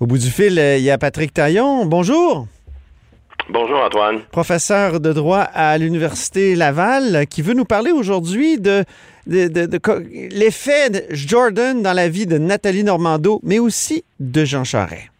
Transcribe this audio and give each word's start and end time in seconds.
Au 0.00 0.06
bout 0.06 0.16
du 0.16 0.30
fil, 0.30 0.58
euh, 0.58 0.78
il 0.78 0.82
y 0.82 0.90
a 0.90 0.96
Patrick 0.96 1.34
Taillon. 1.34 1.84
Bonjour. 1.84 2.46
Bonjour 3.50 3.82
Antoine. 3.82 4.20
Professeur 4.32 4.98
de 4.98 5.12
droit 5.12 5.40
à 5.40 5.76
l'Université 5.76 6.54
Laval, 6.54 7.26
qui 7.26 7.42
veut 7.42 7.52
nous 7.52 7.66
parler 7.66 7.90
aujourd'hui 7.90 8.58
de, 8.58 8.84
l'effet 9.26 10.88
Jordan 11.10 11.82
dans 11.82 11.92
la 11.92 12.08
vie 12.08 12.26
de 12.26 12.38
Nathalie 12.38 12.82
Normando, 12.82 13.40
mais 13.42 13.58
aussi 13.58 14.02
de 14.18 14.46
Jean 14.46 14.64
Charest. 14.64 15.10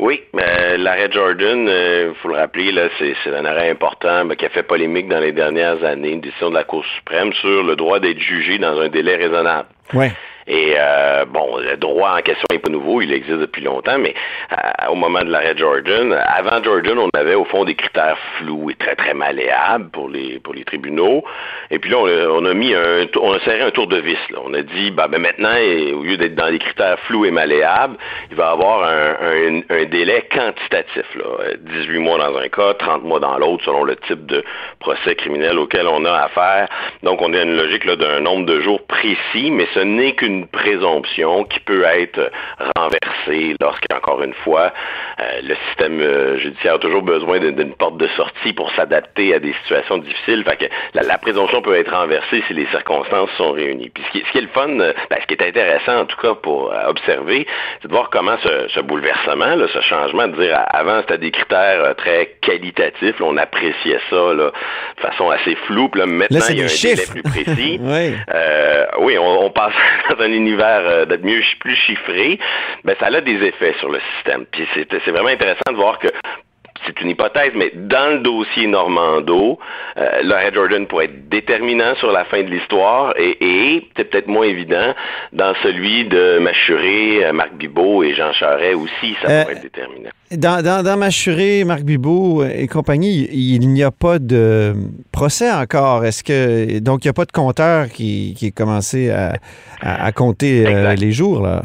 Oui, 0.00 0.20
euh, 0.34 0.76
l'arrêt 0.76 1.12
Jordan, 1.12 1.62
il 1.62 1.68
euh, 1.68 2.14
faut 2.14 2.28
le 2.28 2.36
rappeler, 2.36 2.72
là, 2.72 2.88
c'est, 2.98 3.14
un 3.32 3.44
arrêt 3.44 3.70
important 3.70 4.26
qui 4.30 4.46
a 4.46 4.48
fait 4.48 4.64
polémique 4.64 5.08
dans 5.08 5.20
les 5.20 5.32
dernières 5.32 5.84
années, 5.84 6.10
une 6.10 6.22
décision 6.22 6.50
de 6.50 6.54
la 6.54 6.64
Cour 6.64 6.84
suprême 6.96 7.32
sur 7.34 7.62
le 7.62 7.76
droit 7.76 8.00
d'être 8.00 8.18
jugé 8.18 8.58
dans 8.58 8.80
un 8.80 8.88
délai 8.88 9.14
raisonnable. 9.14 9.68
Ouais. 9.94 10.10
Et 10.52 10.74
euh, 10.76 11.24
bon, 11.26 11.58
le 11.58 11.76
droit 11.76 12.16
en 12.18 12.22
question 12.22 12.44
n'est 12.50 12.58
pas 12.58 12.70
nouveau, 12.70 13.00
il 13.00 13.12
existe 13.12 13.38
depuis 13.38 13.62
longtemps, 13.62 13.98
mais 13.98 14.14
euh, 14.50 14.90
au 14.90 14.96
moment 14.96 15.22
de 15.22 15.30
l'arrêt 15.30 15.54
Jordan, 15.56 16.12
avant 16.12 16.60
Jordan, 16.60 16.98
on 16.98 17.08
avait 17.16 17.36
au 17.36 17.44
fond 17.44 17.64
des 17.64 17.76
critères 17.76 18.18
flous 18.36 18.68
et 18.68 18.74
très 18.74 18.96
très 18.96 19.14
malléables 19.14 19.90
pour 19.90 20.08
les 20.08 20.40
pour 20.40 20.52
les 20.52 20.64
tribunaux. 20.64 21.22
Et 21.70 21.78
puis 21.78 21.88
là, 21.92 21.98
on 21.98 22.44
a, 22.44 22.52
mis 22.52 22.74
un, 22.74 23.06
on 23.20 23.32
a 23.32 23.38
serré 23.40 23.62
un 23.62 23.70
tour 23.70 23.86
de 23.86 23.98
vis. 23.98 24.18
On 24.44 24.52
a 24.54 24.62
dit, 24.62 24.90
bah, 24.90 25.06
ben 25.06 25.20
maintenant, 25.20 25.54
au 25.54 26.02
lieu 26.02 26.16
d'être 26.16 26.34
dans 26.34 26.50
des 26.50 26.58
critères 26.58 26.98
flous 27.06 27.24
et 27.26 27.30
malléables, 27.30 27.96
il 28.32 28.36
va 28.36 28.46
y 28.46 28.52
avoir 28.52 28.82
un, 28.82 29.60
un, 29.70 29.84
délai 29.84 30.26
quantitatif. 30.34 31.06
Là. 31.14 31.54
18 31.60 31.98
mois 31.98 32.18
dans 32.18 32.36
un 32.36 32.48
cas, 32.48 32.74
30 32.74 33.04
mois 33.04 33.20
dans 33.20 33.38
l'autre, 33.38 33.64
selon 33.64 33.84
le 33.84 33.94
type 33.94 34.26
de 34.26 34.42
procès 34.80 35.14
criminel 35.14 35.60
auquel 35.60 35.86
on 35.86 36.04
a 36.04 36.12
affaire. 36.12 36.68
Donc, 37.04 37.22
on 37.22 37.32
a 37.34 37.40
une 37.40 37.56
logique 37.56 37.86
d'un 37.86 38.18
nombre 38.18 38.46
de 38.46 38.60
jours 38.60 38.84
précis, 38.88 39.52
mais 39.52 39.68
ce 39.74 39.80
n'est 39.80 40.14
qu'une 40.14 40.39
présomption 40.46 41.44
qui 41.44 41.60
peut 41.60 41.84
être 41.84 42.30
renversée 42.76 43.54
lorsqu'encore 43.60 44.22
une 44.22 44.34
fois, 44.44 44.72
euh, 45.20 45.40
le 45.42 45.54
système 45.68 46.00
euh, 46.00 46.38
judiciaire 46.38 46.74
a 46.74 46.78
toujours 46.78 47.02
besoin 47.02 47.38
d'une 47.38 47.74
porte 47.74 47.96
de 47.96 48.08
sortie 48.16 48.52
pour 48.52 48.70
s'adapter 48.72 49.34
à 49.34 49.38
des 49.38 49.52
situations 49.62 49.98
difficiles. 49.98 50.44
Fait 50.44 50.56
que 50.56 50.64
la, 50.94 51.18
présomption 51.18 51.60
peut 51.62 51.74
être 51.76 51.92
renversée 51.92 52.42
si 52.46 52.54
les 52.54 52.66
circonstances 52.66 53.30
sont 53.36 53.52
réunies. 53.52 53.90
Puis 53.90 54.02
ce 54.06 54.30
qui, 54.30 54.38
est 54.38 54.40
le 54.40 54.48
fun, 54.48 54.68
euh, 54.80 54.92
ben, 55.10 55.18
ce 55.20 55.26
qui 55.26 55.34
est 55.34 55.46
intéressant 55.46 56.00
en 56.00 56.04
tout 56.06 56.16
cas 56.20 56.34
pour 56.34 56.72
observer, 56.86 57.46
c'est 57.82 57.88
de 57.88 57.92
voir 57.92 58.10
comment 58.10 58.36
ce, 58.42 58.80
bouleversement, 58.80 59.56
ce 59.72 59.80
changement, 59.82 60.28
de 60.28 60.36
dire 60.42 60.58
avant 60.68 61.00
c'était 61.02 61.18
des 61.18 61.30
critères 61.30 61.94
très 61.96 62.36
qualitatifs, 62.40 63.16
on 63.20 63.36
appréciait 63.36 64.00
ça 64.08 64.34
de 64.34 64.52
façon 64.96 65.30
assez 65.30 65.54
floue, 65.66 65.88
puis 65.88 66.00
là 66.00 66.06
maintenant 66.06 66.40
il 66.48 66.58
y 66.58 66.62
a 66.62 66.64
un 66.64 66.68
délai 66.68 67.06
plus 67.10 67.22
précis. 67.22 67.80
oui, 67.82 68.14
oui 69.00 69.18
on, 69.18 69.44
on 69.44 69.50
passe 69.50 69.74
dans 70.20 70.26
un 70.26 70.32
univers 70.32 70.82
euh, 70.84 71.04
d'être 71.06 71.24
mieux, 71.24 71.40
plus 71.58 71.74
chiffré, 71.74 72.38
ben 72.84 72.94
ça 73.00 73.06
a 73.06 73.20
des 73.20 73.42
effets 73.42 73.74
sur 73.78 73.90
le 73.90 74.00
système. 74.14 74.44
Puis 74.46 74.66
c'est 74.74 75.10
vraiment 75.10 75.28
intéressant 75.28 75.70
de 75.70 75.76
voir 75.76 75.98
que 75.98 76.08
c'est 76.86 77.00
une 77.00 77.10
hypothèse, 77.10 77.52
mais 77.54 77.72
dans 77.74 78.14
le 78.14 78.18
dossier 78.20 78.66
Normando, 78.66 79.58
euh, 79.98 80.50
Jordan 80.54 80.86
pourrait 80.86 81.06
être 81.06 81.28
déterminant 81.28 81.94
sur 81.96 82.10
la 82.10 82.24
fin 82.24 82.42
de 82.42 82.48
l'histoire 82.48 83.14
et, 83.18 83.86
c'est 83.96 84.04
peut-être 84.04 84.28
moins 84.28 84.46
évident 84.46 84.94
dans 85.32 85.52
celui 85.62 86.06
de 86.06 86.38
Machuré, 86.38 87.24
euh, 87.24 87.32
Marc 87.32 87.54
Bibot 87.54 88.02
et 88.02 88.14
Jean 88.14 88.32
Charest 88.32 88.74
aussi, 88.74 89.14
ça 89.22 89.30
euh, 89.30 89.42
pourrait 89.42 89.54
être 89.56 89.62
déterminant. 89.62 90.10
Dans, 90.32 90.82
dans, 90.82 90.96
Machuré, 90.96 91.64
Marc 91.64 91.82
Bibot 91.82 92.44
et 92.44 92.66
compagnie, 92.68 93.28
il, 93.32 93.68
n'y 93.68 93.82
a 93.82 93.90
pas 93.90 94.18
de 94.18 94.74
procès 95.12 95.50
encore. 95.50 96.04
Est-ce 96.04 96.22
que 96.22 96.78
donc 96.78 97.04
il 97.04 97.08
n'y 97.08 97.10
a 97.10 97.14
pas 97.14 97.24
de 97.24 97.32
compteur 97.32 97.88
qui, 97.88 98.34
qui 98.36 98.46
est 98.46 98.52
commencé 98.52 99.10
à, 99.10 100.12
compter 100.12 100.66
euh, 100.66 100.94
les 100.94 101.12
jours 101.12 101.42
là? 101.42 101.62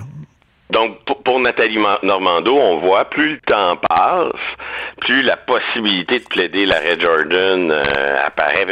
Donc, 0.76 0.98
pour, 1.24 1.40
Nathalie 1.40 1.80
Normando, 2.04 2.54
on 2.54 2.80
voit, 2.80 3.06
plus 3.06 3.36
le 3.36 3.40
temps 3.48 3.78
passe, 3.78 4.34
plus 5.00 5.22
la 5.22 5.38
possibilité 5.38 6.20
de 6.20 6.26
plaider 6.26 6.66
l'arrêt 6.66 7.00
Jordan 7.00 7.72
euh, 7.72 8.26
apparaît. 8.26 8.68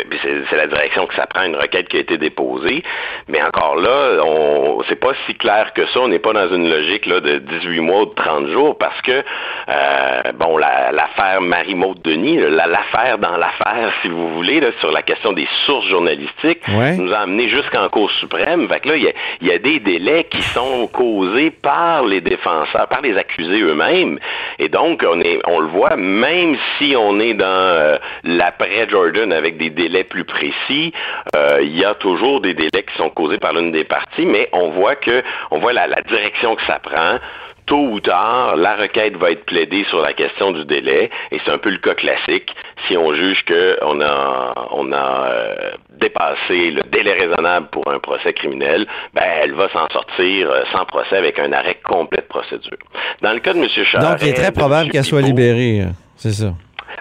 C'est 0.49 0.57
la 0.57 0.67
direction 0.67 1.07
que 1.07 1.15
ça 1.15 1.27
prend, 1.27 1.43
une 1.43 1.55
requête 1.55 1.87
qui 1.87 1.95
a 1.95 2.01
été 2.01 2.17
déposée. 2.17 2.83
Mais 3.29 3.41
encore 3.41 3.77
là, 3.77 4.21
on 4.21 4.83
c'est 4.89 4.99
pas 4.99 5.13
si 5.25 5.35
clair 5.35 5.71
que 5.73 5.85
ça. 5.87 6.01
On 6.01 6.09
n'est 6.09 6.19
pas 6.19 6.33
dans 6.33 6.53
une 6.53 6.69
logique 6.69 7.05
là, 7.05 7.21
de 7.21 7.37
18 7.37 7.79
mois 7.79 8.01
ou 8.01 8.05
de 8.07 8.15
30 8.15 8.47
jours 8.47 8.77
parce 8.77 8.99
que, 9.01 9.23
euh, 9.69 10.21
bon, 10.35 10.57
l'affaire 10.57 11.39
Marie-Maude 11.39 12.01
Denis, 12.01 12.37
l'affaire 12.37 13.17
dans 13.17 13.37
l'affaire, 13.37 13.93
si 14.01 14.09
vous 14.09 14.33
voulez, 14.33 14.59
là, 14.59 14.71
sur 14.81 14.91
la 14.91 15.03
question 15.03 15.31
des 15.31 15.47
sources 15.65 15.87
journalistiques, 15.87 16.67
nous 16.67 17.13
a 17.13 17.19
amené 17.19 17.47
jusqu'en 17.47 17.87
Cour 17.87 18.11
suprême. 18.11 18.67
Fait 18.67 18.81
que 18.81 18.89
là, 18.89 18.95
il 18.97 19.47
y 19.47 19.51
a 19.51 19.57
des 19.57 19.79
délais 19.79 20.25
qui 20.25 20.41
sont 20.41 20.87
causés 20.87 21.51
par 21.51 21.92
par 21.93 22.05
les 22.05 22.21
défenseurs, 22.21 22.87
par 22.87 23.01
les 23.01 23.15
accusés 23.17 23.61
eux-mêmes. 23.61 24.17
Et 24.57 24.67
donc, 24.67 25.05
on, 25.07 25.59
le 25.59 25.67
voit, 25.67 25.95
même 25.95 26.57
si 26.77 26.95
on 26.97 27.19
est 27.19 27.35
dans 27.35 27.45
euh, 27.45 27.97
l'après 28.23 28.89
Jordan 28.89 29.31
avec 29.31 29.57
des 29.57 29.69
délais 29.69 30.03
plus 30.03 30.23
précis, 30.23 30.91
euh, 31.35 31.59
il 31.61 31.77
y 31.77 31.85
a 31.85 31.93
toujours 31.93 32.41
des 32.41 32.55
délais 32.55 32.83
qui 32.83 32.97
sont 32.97 33.11
causés 33.11 33.37
par 33.37 33.53
l'une 33.53 33.71
des 33.71 33.83
parties, 33.83 34.25
mais 34.25 34.49
on 34.53 34.69
voit 34.69 34.95
que, 34.95 35.21
on 35.51 35.59
voit 35.59 35.73
la 35.73 36.01
direction 36.01 36.55
que 36.55 36.63
ça 36.65 36.79
prend 36.79 37.19
tôt 37.65 37.87
ou 37.91 37.99
tard, 37.99 38.55
la 38.55 38.75
requête 38.75 39.15
va 39.17 39.31
être 39.31 39.45
plaidée 39.45 39.85
sur 39.89 40.01
la 40.01 40.13
question 40.13 40.51
du 40.51 40.65
délai, 40.65 41.09
et 41.31 41.39
c'est 41.43 41.51
un 41.51 41.57
peu 41.57 41.69
le 41.69 41.77
cas 41.77 41.95
classique. 41.95 42.53
Si 42.87 42.97
on 42.97 43.13
juge 43.13 43.43
qu'on 43.45 44.01
a, 44.01 44.67
on 44.71 44.91
a 44.91 45.27
euh, 45.29 45.71
dépassé 45.99 46.71
le 46.71 46.83
délai 46.83 47.13
raisonnable 47.13 47.67
pour 47.71 47.87
un 47.89 47.99
procès 47.99 48.33
criminel, 48.33 48.85
ben, 49.13 49.23
elle 49.41 49.53
va 49.53 49.69
s'en 49.69 49.87
sortir 49.89 50.49
euh, 50.49 50.63
sans 50.71 50.85
procès 50.85 51.17
avec 51.17 51.39
un 51.39 51.51
arrêt 51.53 51.79
complet 51.83 52.21
de 52.21 52.27
procédure. 52.27 52.77
Dans 53.21 53.33
le 53.33 53.39
cas 53.39 53.53
de 53.53 53.59
M. 53.59 53.67
Charest... 53.69 54.09
Donc, 54.09 54.21
il 54.21 54.29
est 54.29 54.33
très 54.33 54.51
probable 54.51 54.89
qu'elle 54.91 55.03
soit 55.03 55.21
libérée, 55.21 55.81
euh, 55.81 55.91
c'est 56.15 56.33
ça? 56.33 56.53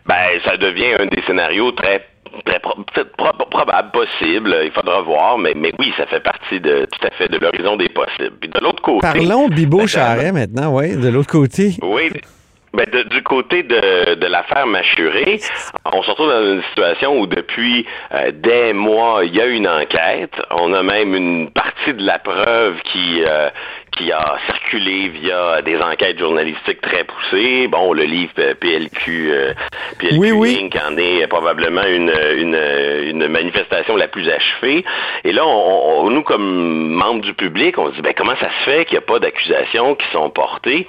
Ben, 0.06 0.41
ça 0.45 0.56
devient 0.56 0.95
un 0.99 1.06
des 1.06 1.22
scénarios 1.22 1.72
très 1.72 2.06
très 2.44 3.04
probable, 3.50 3.91
possible. 3.93 4.56
Il 4.65 4.70
faudra 4.72 5.00
voir, 5.03 5.38
mais, 5.38 5.53
mais 5.54 5.72
oui, 5.78 5.93
ça 5.97 6.06
fait 6.06 6.20
partie 6.20 6.60
de 6.60 6.87
tout 6.87 7.06
à 7.06 7.10
fait 7.10 7.28
de 7.28 7.38
l'horizon 7.38 7.76
des 7.76 7.88
possibles. 7.88 8.37
Puis 8.41 8.50
de 8.50 8.59
l'autre 8.60 8.82
côté. 8.82 9.00
Parlons 9.00 9.48
Bibo 9.48 9.87
Charret 9.87 10.32
maintenant, 10.32 10.75
oui, 10.76 10.97
de 10.97 11.09
l'autre 11.09 11.31
côté. 11.31 11.76
Oui. 11.82 12.10
Ben 12.75 12.87
du 13.10 13.22
côté 13.22 13.62
de, 13.65 14.15
de 14.15 14.26
l'affaire 14.26 14.66
Machuré, 14.66 15.38
on 15.84 16.03
se 16.03 16.09
retrouve 16.09 16.31
dans 16.31 16.54
une 16.54 16.62
situation 16.71 17.21
où 17.21 17.26
depuis 17.26 17.87
euh, 18.15 18.31
des 18.32 18.72
mois, 18.72 19.26
il 19.26 19.34
y 19.37 19.42
a 19.42 19.47
une 19.47 19.69
enquête. 19.69 20.32
On 20.50 20.72
a 20.72 20.82
même 20.82 21.15
une 21.15 21.50
partie 21.50 21.92
de 21.92 22.03
la 22.03 22.19
preuve 22.19 22.81
qui, 22.91 23.25
euh, 23.26 23.50
qui 23.97 24.10
a 24.12 24.36
circulé 24.47 25.08
via 25.08 25.62
des 25.62 25.80
enquêtes 25.80 26.19
journalistiques 26.19 26.80
très 26.80 27.04
poussées. 27.04 27.69
Bon, 27.69 27.92
le 27.92 28.04
livre 28.04 28.32
PLQ, 28.34 29.30
euh, 29.30 29.54
PLQ 29.98 30.19
oui, 30.19 30.32
oui. 30.32 30.70
en 30.86 30.97
est 30.97 31.26
probablement 31.26 31.84
une, 31.84 32.12
une, 32.36 32.58
une, 33.10 33.28
manifestation 33.28 33.97
la 33.97 34.08
plus 34.08 34.28
achevée. 34.28 34.84
Et 35.25 35.32
là, 35.32 35.47
on, 35.47 36.10
nous, 36.10 36.22
comme 36.22 36.88
membres 36.92 37.20
du 37.20 37.34
public, 37.34 37.78
on 37.78 37.91
se 37.91 37.97
dit, 37.97 38.03
ben, 38.03 38.14
comment 38.16 38.36
ça 38.36 38.48
se 38.48 38.70
fait 38.70 38.84
qu'il 38.86 38.98
n'y 38.98 39.04
a 39.04 39.06
pas 39.06 39.19
d'accusations 39.19 39.94
qui 39.94 40.06
sont 40.12 40.30
portées? 40.30 40.86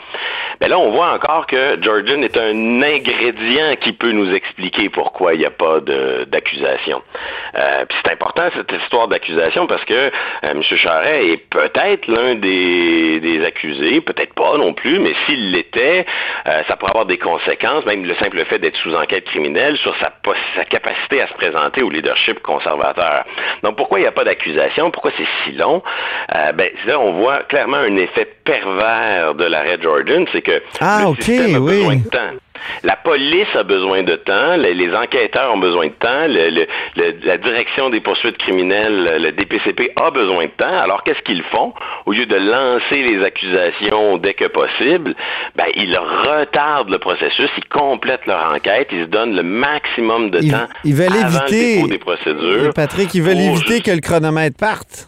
Ben 0.60 0.70
là, 0.70 0.80
on 0.80 0.92
voit 0.92 1.12
encore 1.14 1.46
que 1.48 1.82
Jordan 1.82 2.24
est 2.24 2.38
un 2.38 2.82
ingrédient 2.82 3.76
qui 3.82 3.94
peut 3.94 4.12
nous 4.12 4.34
expliquer 4.34 4.90
pourquoi 4.90 5.34
il 5.34 5.40
n'y 5.40 5.46
a 5.46 5.52
pas 5.52 5.80
d'accusation. 6.28 7.02
Euh, 7.56 7.86
puis 7.86 7.98
c'est 8.04 8.12
important, 8.12 8.44
cette 8.56 8.72
histoire 8.72 9.08
d'accusation, 9.08 9.68
parce 9.68 9.84
que 9.86 9.94
euh, 9.94 10.10
M. 10.44 10.62
Charret 10.64 11.28
est 11.28 11.50
peut-être 11.50 12.08
l'un 12.08 12.36
des 12.36 12.93
des, 13.20 13.46
accusés, 13.46 14.02
peut-être 14.02 14.34
pas 14.34 14.58
non 14.58 14.74
plus, 14.74 15.00
mais 15.00 15.14
s'il 15.26 15.52
l'était, 15.52 16.06
euh, 16.48 16.62
ça 16.68 16.76
pourrait 16.76 16.92
avoir 16.92 17.06
des 17.06 17.18
conséquences, 17.18 17.86
même 17.86 18.06
le 18.06 18.16
simple 18.16 18.44
fait 18.46 18.60
d'être 18.60 18.78
sous 18.78 18.94
enquête 18.96 19.26
criminelle, 19.26 19.78
sur 19.78 19.96
sa, 19.98 20.14
sa 20.56 20.66
capacité 20.66 21.22
à 21.22 21.28
se 21.28 21.34
présenter 21.34 21.82
au 21.82 21.90
leadership 21.90 22.42
conservateur. 22.42 23.26
Donc 23.64 23.76
pourquoi 23.76 24.00
il 24.00 24.04
n'y 24.04 24.08
a 24.08 24.12
pas 24.12 24.24
d'accusation? 24.24 24.92
Pourquoi 24.92 25.12
c'est 25.18 25.28
si 25.44 25.58
long? 25.58 25.82
Euh, 26.36 26.52
ben, 26.54 26.70
là, 26.86 27.00
on 27.00 27.14
voit 27.14 27.44
clairement 27.44 27.78
un 27.78 27.96
effet 27.98 28.28
pervers 28.44 29.36
de 29.36 29.46
l'arrêt 29.46 29.78
Jordan, 29.82 30.26
c'est 30.32 30.42
que 30.42 30.62
ah, 30.80 31.06
le 31.08 31.22
système 31.22 31.56
a 31.56 31.60
besoin 31.60 31.96
de 31.98 32.10
temps. 32.10 32.43
La 32.84 32.96
police 32.96 33.48
a 33.56 33.64
besoin 33.64 34.04
de 34.04 34.16
temps, 34.16 34.56
les, 34.58 34.94
enquêteurs 34.96 35.54
ont 35.54 35.58
besoin 35.58 35.88
de 35.88 35.94
temps, 35.94 36.28
la 37.26 37.38
direction 37.38 37.90
des 37.90 38.00
poursuites 38.00 38.38
criminelles, 38.38 39.22
le 39.22 39.32
DPCP 39.32 39.92
a 39.96 40.12
besoin 40.12 40.46
de 40.46 40.52
temps. 40.52 40.78
Alors 40.78 41.04
qu'est-ce 41.04 41.22
qu'ils 41.22 41.44
font? 41.44 41.74
Au 42.06 42.12
lieu 42.12 42.26
de 42.26 42.36
lancer 42.36 43.02
les 43.02 43.24
accusations 43.24 44.18
dès 44.18 44.34
que 44.34 44.46
possible, 44.46 45.16
ben, 45.56 45.66
ils 45.76 45.98
retardent 45.98 46.90
le 46.90 47.00
processus, 47.00 47.50
ils 47.58 47.68
complètent 47.68 48.26
leur 48.26 48.54
enquête, 48.54 48.90
ils 48.92 49.04
se 49.04 49.10
donnent 49.10 49.36
le 49.36 49.44
maximum 49.44 50.30
de 50.30 50.40
temps 50.40 50.68
ils 50.84 50.96
veulent 50.96 51.14
avant 51.14 51.46
éviter, 51.46 51.82
le 51.82 51.88
des 51.88 51.98
procédures. 51.98 52.74
Patrick, 52.74 53.14
ils 53.14 53.22
veulent 53.22 53.40
éviter 53.40 53.82
que 53.82 53.92
le 53.92 54.00
chronomètre 54.00 54.58
parte. 54.58 55.08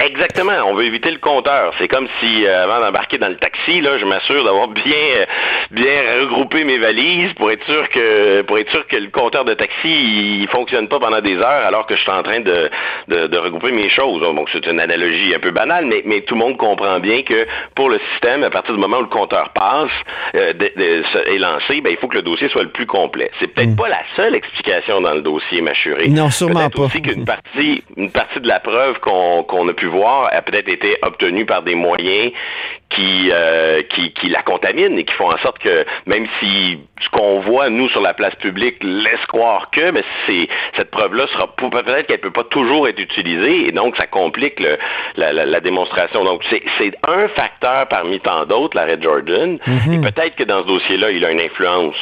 Exactement, 0.00 0.52
on 0.66 0.74
veut 0.74 0.84
éviter 0.84 1.10
le 1.10 1.18
compteur. 1.18 1.74
C'est 1.76 1.88
comme 1.88 2.08
si 2.20 2.46
euh, 2.46 2.64
avant 2.64 2.80
d'embarquer 2.80 3.18
dans 3.18 3.28
le 3.28 3.36
taxi, 3.36 3.82
là, 3.82 3.98
je 3.98 4.06
m'assure 4.06 4.44
d'avoir 4.44 4.68
bien 4.68 4.94
euh, 4.94 5.26
bien 5.70 6.20
regrouper 6.22 6.64
mes 6.64 6.78
valises 6.78 7.34
pour 7.34 7.50
être 7.50 7.62
sûr 7.66 7.86
que 7.90 8.40
pour 8.42 8.58
être 8.58 8.70
sûr 8.70 8.86
que 8.86 8.96
le 8.96 9.08
compteur 9.08 9.44
de 9.44 9.52
taxi 9.52 10.40
il 10.40 10.48
fonctionne 10.48 10.88
pas 10.88 10.98
pendant 10.98 11.20
des 11.20 11.36
heures 11.36 11.66
alors 11.66 11.86
que 11.86 11.96
je 11.96 12.00
suis 12.00 12.10
en 12.10 12.22
train 12.22 12.40
de, 12.40 12.70
de, 13.08 13.38
regrouper 13.38 13.72
mes 13.72 13.90
choses. 13.90 14.22
Donc 14.22 14.48
c'est 14.52 14.66
une 14.66 14.80
analogie 14.80 15.34
un 15.34 15.38
peu 15.38 15.50
banale, 15.50 15.84
mais, 15.84 16.02
mais 16.06 16.22
tout 16.22 16.34
le 16.34 16.40
monde 16.40 16.56
comprend 16.56 16.98
bien 16.98 17.22
que 17.22 17.46
pour 17.74 17.90
le 17.90 18.00
système, 18.12 18.42
à 18.42 18.50
partir 18.50 18.74
du 18.74 18.80
moment 18.80 18.98
où 18.98 19.02
le 19.02 19.08
compteur 19.08 19.50
passe 19.50 19.90
euh, 20.34 20.52
est 20.56 21.38
lancé, 21.38 21.82
ben, 21.82 21.90
il 21.90 21.98
faut 21.98 22.08
que 22.08 22.16
le 22.16 22.22
dossier 22.22 22.48
soit 22.48 22.62
le 22.62 22.70
plus 22.70 22.86
complet. 22.86 23.30
C'est 23.38 23.48
peut-être 23.48 23.72
mm. 23.72 23.76
pas 23.76 23.88
la 23.88 24.02
seule 24.16 24.34
explication 24.34 25.02
dans 25.02 25.12
le 25.12 25.20
dossier 25.20 25.60
mâchuré. 25.60 26.08
Non, 26.08 26.30
sûrement 26.30 26.70
pas. 26.70 26.82
aussi 26.82 27.02
qu'une 27.02 27.26
partie 27.26 27.84
une 27.96 28.10
partie 28.10 28.40
de 28.40 28.48
la 28.48 28.60
preuve 28.60 28.98
qu'on 29.00 29.68
a 29.68 29.72
pu 29.74 29.89
voir 29.90 30.30
a 30.32 30.42
peut-être 30.42 30.68
été 30.68 30.96
obtenue 31.02 31.44
par 31.44 31.62
des 31.62 31.74
moyens 31.74 32.32
qui, 32.90 33.30
euh, 33.32 33.82
qui, 33.82 34.12
qui 34.12 34.28
la 34.28 34.42
contaminent 34.42 34.96
et 34.96 35.04
qui 35.04 35.14
font 35.14 35.30
en 35.30 35.38
sorte 35.38 35.58
que 35.58 35.84
même 36.06 36.26
si 36.40 36.78
ce 37.00 37.08
qu'on 37.10 37.40
voit 37.40 37.70
nous 37.70 37.88
sur 37.90 38.00
la 38.00 38.14
place 38.14 38.34
publique 38.36 38.76
laisse 38.82 39.24
croire 39.28 39.70
que, 39.70 39.90
mais 39.90 40.02
c'est 40.26 40.48
cette 40.76 40.90
preuve-là 40.90 41.26
sera 41.28 41.54
peut-être 41.54 42.06
qu'elle 42.06 42.20
peut 42.20 42.32
pas 42.32 42.44
toujours 42.44 42.88
être 42.88 42.98
utilisée 42.98 43.68
et 43.68 43.72
donc 43.72 43.96
ça 43.96 44.06
complique 44.06 44.58
le, 44.60 44.78
la, 45.16 45.32
la, 45.32 45.60
démonstration. 45.60 46.24
Donc 46.24 46.42
c'est 46.50 46.94
un 47.06 47.28
facteur 47.28 47.86
parmi 47.88 48.20
tant 48.20 48.44
d'autres, 48.46 48.76
l'arrêt 48.76 48.98
Jordan. 49.00 49.58
Mm-hmm. 49.58 49.94
Et 49.94 50.10
peut-être 50.10 50.36
que 50.36 50.44
dans 50.44 50.62
ce 50.62 50.66
dossier-là, 50.66 51.10
il 51.10 51.24
a 51.24 51.30
une 51.30 51.40
influence 51.40 51.96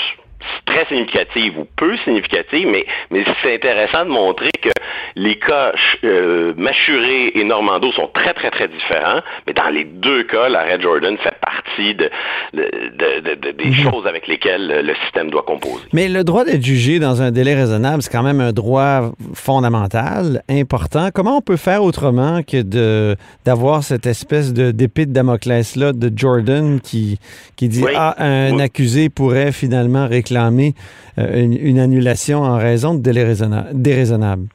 très 0.67 0.84
significative 0.87 1.58
ou 1.58 1.67
peu 1.76 1.96
significative, 1.99 2.69
mais, 2.69 2.87
mais 3.11 3.25
c'est 3.43 3.55
intéressant 3.55 4.05
de 4.05 4.11
montrer 4.11 4.50
que 4.62 4.70
les 5.19 5.37
cas 5.37 5.73
euh, 6.05 6.55
Machuré 6.56 7.32
et 7.35 7.44
Normando 7.44 7.91
sont 7.93 8.09
très, 8.15 8.32
très, 8.35 8.50
très 8.50 8.69
différents, 8.69 9.20
mais 9.47 9.53
dans 9.53 9.69
les 9.69 9.85
deux 9.85 10.23
cas, 10.23 10.49
l'arrêt 10.49 10.81
Jordan 10.81 11.17
fait 11.19 11.35
partie 11.41 11.94
de, 11.94 12.09
des 12.55 13.65
mhm. 13.65 13.75
choses 13.75 14.06
avec 14.06 14.29
lesquelles 14.29 14.87
le 14.87 14.94
système 15.05 15.29
doit 15.31 15.43
composer. 15.43 15.85
Mais 15.93 16.09
le 16.09 16.23
droit 16.23 16.44
d'être 16.44 16.65
jugé 16.65 17.00
dans 17.00 17.20
un 17.20 17.32
délai 17.32 17.55
raisonnable, 17.56 18.00
c'est 18.00 18.12
quand 18.12 18.23
même 18.23 18.41
un 18.41 18.53
droit 18.53 19.11
fondamental, 19.35 20.43
important. 20.49 21.09
Comment 21.12 21.38
on 21.38 21.43
peut 21.43 21.56
faire 21.56 21.82
autrement 21.82 22.43
que 22.44 22.62
de 22.62 23.17
d'avoir 23.44 23.82
cette 23.82 24.06
espèce 24.06 24.53
de 24.53 24.70
d'épée 24.70 25.06
de 25.06 25.12
Damoclès-là 25.12 25.94
de 25.94 26.12
Jordan 26.17 26.81
qui, 26.81 27.19
qui 27.56 27.69
dit 27.69 27.85
Ah, 27.97 28.15
un 28.19 28.61
accusé 28.61 29.09
pourrait 29.09 29.50
finalement 29.50 30.06
réclamer 30.06 30.75
euh, 31.19 31.43
une, 31.43 31.81
annulation 31.81 32.43
en 32.43 32.56
raison 32.56 32.94
de 32.94 33.00
délai 33.00 33.25
déraisonnable? 33.73 34.47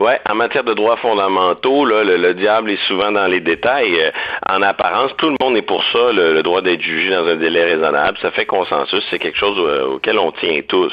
Ouais, 0.00 0.18
en 0.28 0.34
matière 0.34 0.64
de 0.64 0.74
droits 0.74 0.96
fondamentaux, 0.96 1.84
le, 1.84 2.34
diable 2.34 2.72
est 2.72 2.84
souvent 2.88 3.12
dans 3.12 3.28
les 3.28 3.38
détails. 3.38 4.00
Euh, 4.00 4.10
en 4.48 4.60
apparence, 4.60 5.12
tout 5.18 5.28
le 5.28 5.36
monde 5.40 5.56
est 5.56 5.62
pour 5.62 5.84
ça, 5.92 6.10
le, 6.12 6.42
droit 6.42 6.62
d'être 6.62 6.82
jugé 6.82 7.10
dans 7.10 7.24
un 7.28 7.36
délai 7.36 7.62
raisonnable. 7.62 8.18
Ça 8.20 8.32
fait 8.32 8.44
consensus, 8.44 9.04
c'est 9.08 9.20
quelque 9.20 9.38
chose 9.38 9.56
euh, 9.56 9.94
auquel 9.94 10.18
on 10.18 10.32
tient 10.32 10.62
tous. 10.66 10.92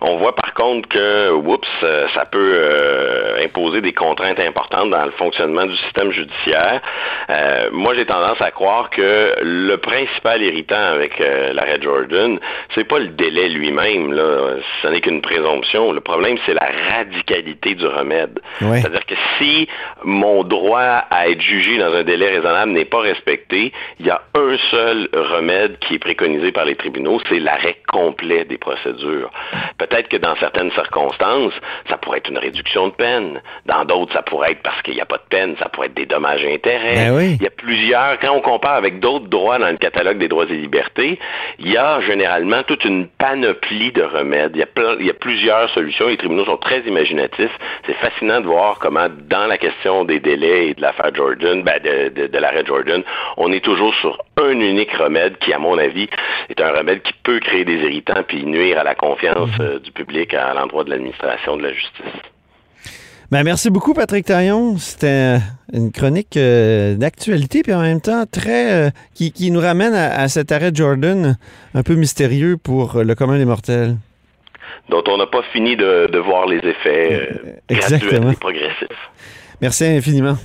On 0.00 0.18
voit 0.18 0.36
par 0.36 0.54
contre 0.54 0.88
que, 0.88 1.32
oups, 1.32 1.68
euh, 1.82 2.06
ça 2.14 2.26
peut 2.26 2.60
imposer 3.42 3.80
des 3.80 3.92
contraintes 3.92 4.38
importantes 4.38 4.90
dans 4.90 5.04
le 5.04 5.10
fonctionnement 5.12 5.66
du 5.66 5.76
système 5.76 6.12
judiciaire. 6.12 6.80
moi, 7.72 7.94
j'ai 7.94 8.06
tendance 8.06 8.40
à 8.40 8.52
croire 8.52 8.90
que 8.90 9.34
le 9.42 9.76
principal 9.76 10.42
irritant 10.42 10.76
avec 10.94 11.18
l'arrêt 11.18 11.80
Jordan, 11.80 12.38
c'est 12.74 12.84
pas 12.84 13.00
le 13.00 13.08
délai 13.08 13.48
lui-même. 13.48 14.14
Ce 14.82 14.88
n'est 14.88 15.00
qu'une 15.00 15.22
présomption. 15.22 15.92
Le 15.92 16.00
problème, 16.00 16.36
c'est 16.46 16.54
la 16.54 16.68
radicalité 16.94 17.74
du 17.74 17.86
remède. 17.86 18.27
C'est-à-dire 18.60 19.06
que 19.06 19.14
si 19.38 19.68
mon 20.04 20.44
droit 20.44 21.04
à 21.10 21.28
être 21.28 21.40
jugé 21.40 21.78
dans 21.78 21.92
un 21.92 22.02
délai 22.02 22.28
raisonnable 22.28 22.72
n'est 22.72 22.84
pas 22.84 23.00
respecté, 23.00 23.72
il 24.00 24.06
y 24.06 24.10
a 24.10 24.20
un 24.34 24.56
seul 24.70 25.08
remède 25.12 25.78
qui 25.80 25.94
est 25.94 25.98
préconisé 25.98 26.52
par 26.52 26.64
les 26.64 26.76
tribunaux, 26.76 27.20
c'est 27.28 27.38
l'arrêt 27.38 27.78
complet 27.86 28.44
des 28.44 28.58
procédures. 28.58 29.30
Peut-être 29.78 30.08
que 30.08 30.16
dans 30.16 30.36
certaines 30.36 30.70
circonstances, 30.72 31.52
ça 31.88 31.96
pourrait 31.96 32.18
être 32.18 32.30
une 32.30 32.38
réduction 32.38 32.88
de 32.88 32.92
peine. 32.92 33.40
Dans 33.66 33.84
d'autres, 33.84 34.12
ça 34.12 34.22
pourrait 34.22 34.52
être 34.52 34.62
parce 34.62 34.80
qu'il 34.82 34.94
n'y 34.94 35.00
a 35.00 35.06
pas 35.06 35.18
de 35.18 35.28
peine, 35.28 35.56
ça 35.58 35.68
pourrait 35.68 35.86
être 35.86 35.94
des 35.94 36.06
dommages 36.06 36.44
et 36.44 36.54
intérêts. 36.54 37.10
Ben 37.10 37.20
il 37.20 37.42
y 37.42 37.46
a 37.46 37.50
plusieurs, 37.50 38.18
quand 38.20 38.32
on 38.32 38.40
compare 38.40 38.74
avec 38.74 39.00
d'autres 39.00 39.28
droits 39.28 39.58
dans 39.58 39.70
le 39.70 39.76
catalogue 39.76 40.18
des 40.18 40.28
droits 40.28 40.46
et 40.48 40.54
libertés, 40.54 41.18
il 41.58 41.70
y 41.70 41.76
a 41.76 42.00
généralement 42.00 42.62
toute 42.62 42.84
une 42.84 43.06
panoplie 43.06 43.92
de 43.92 44.02
remèdes. 44.02 44.52
Il 44.54 44.60
y 44.60 44.62
a, 44.62 44.94
il 44.98 45.06
y 45.06 45.10
a 45.10 45.14
plusieurs 45.14 45.70
solutions. 45.70 46.08
Les 46.08 46.16
tribunaux 46.16 46.44
sont 46.44 46.56
très 46.56 46.80
imaginatifs. 46.80 47.56
C'est 47.86 47.94
facile 47.94 48.17
de 48.26 48.46
voir 48.46 48.78
comment, 48.78 49.08
dans 49.28 49.46
la 49.46 49.58
question 49.58 50.04
des 50.04 50.20
délais 50.20 50.68
et 50.68 50.74
de 50.74 50.82
l'affaire 50.82 51.14
Jordan, 51.14 51.62
ben 51.62 51.80
de, 51.82 52.38
l'arrêt 52.38 52.64
Jordan, 52.66 53.02
on 53.36 53.52
est 53.52 53.64
toujours 53.64 53.94
sur 53.96 54.18
un 54.36 54.58
unique 54.60 54.92
remède 54.92 55.38
qui, 55.38 55.52
à 55.52 55.58
mon 55.58 55.78
avis, 55.78 56.08
est 56.48 56.60
un 56.60 56.72
remède 56.72 57.02
qui 57.02 57.12
peut 57.22 57.40
créer 57.40 57.64
des 57.64 57.76
irritants 57.76 58.22
puis 58.26 58.44
nuire 58.44 58.78
à 58.78 58.84
la 58.84 58.94
confiance 58.94 59.50
mhm. 59.58 59.64
euh, 59.64 59.78
du 59.78 59.92
public 59.92 60.34
à, 60.34 60.54
l'endroit 60.54 60.84
de 60.84 60.90
l'administration 60.90 61.56
de 61.56 61.62
la 61.62 61.72
justice. 61.72 62.04
Ben, 63.30 63.42
merci 63.44 63.68
beaucoup, 63.68 63.92
Patrick 63.92 64.24
Taillon. 64.24 64.78
C'était 64.78 65.36
une 65.72 65.92
chronique 65.92 66.36
euh, 66.36 66.94
d'actualité, 66.96 67.62
puis 67.62 67.74
en 67.74 67.82
même 67.82 68.00
temps 68.00 68.24
très 68.30 68.72
euh, 68.72 68.90
qui, 69.14 69.50
nous 69.50 69.60
ramène 69.60 69.94
à, 69.94 70.20
à, 70.20 70.28
cet 70.28 70.50
arrêt 70.50 70.70
Jordan 70.72 71.36
un 71.74 71.82
peu 71.82 71.94
mystérieux 71.94 72.56
pour 72.56 73.02
le 73.02 73.14
commun 73.14 73.36
des 73.38 73.44
mortels 73.44 73.96
dont 74.88 75.02
on 75.06 75.18
n'a 75.18 75.26
pas 75.26 75.42
fini 75.52 75.76
de, 75.76 76.18
voir 76.18 76.46
les 76.46 76.58
effets 76.58 77.30
euh, 77.70 77.74
graduels 77.74 78.32
et 78.32 78.36
progressifs. 78.36 79.10
Merci 79.60 79.84
infiniment. 79.84 80.36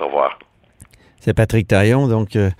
Au 0.00 0.06
revoir. 0.06 0.38
C'est 1.20 1.34
Patrick 1.34 1.68
Taillon, 1.68 2.08
donc 2.08 2.36
euh, 2.36 2.50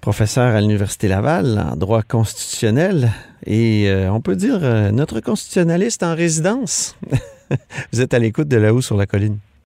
professeur 0.00 0.54
à 0.54 0.60
l'Université 0.60 1.08
Laval 1.08 1.58
en 1.72 1.76
droit 1.76 2.02
constitutionnel 2.02 3.10
et 3.46 3.88
euh, 3.88 4.12
on 4.12 4.20
peut 4.20 4.36
dire 4.36 4.60
notre 4.92 5.20
constitutionnaliste 5.20 6.02
en 6.02 6.14
résidence. 6.14 6.96
Vous 7.92 8.00
êtes 8.00 8.14
à 8.14 8.18
l'écoute 8.18 8.48
de 8.48 8.56
là-haut 8.56 8.82
sur 8.82 8.96
la 8.96 9.06
colline. 9.06 9.38